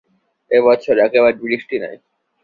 [0.51, 1.95] এ বছর একেবারে বৃষ্টি নাই।